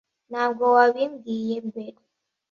ntabwo 0.31 0.63
wabimbwiye 0.75 1.55
mbere. 1.69 1.99